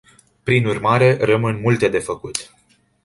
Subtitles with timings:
[0.43, 2.53] Prin urmare, rămân multe de făcut.